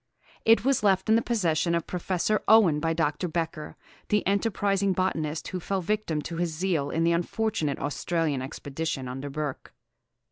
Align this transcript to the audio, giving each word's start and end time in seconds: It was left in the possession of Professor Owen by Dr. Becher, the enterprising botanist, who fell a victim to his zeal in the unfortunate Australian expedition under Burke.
It 0.45 0.65
was 0.65 0.81
left 0.81 1.09
in 1.09 1.15
the 1.15 1.21
possession 1.21 1.75
of 1.75 1.85
Professor 1.85 2.41
Owen 2.47 2.79
by 2.79 2.91
Dr. 2.91 3.27
Becher, 3.27 3.75
the 4.09 4.25
enterprising 4.25 4.93
botanist, 4.93 5.49
who 5.49 5.59
fell 5.59 5.77
a 5.77 5.81
victim 5.83 6.23
to 6.23 6.37
his 6.37 6.51
zeal 6.51 6.89
in 6.89 7.03
the 7.03 7.11
unfortunate 7.11 7.77
Australian 7.77 8.41
expedition 8.41 9.07
under 9.07 9.29
Burke. 9.29 9.75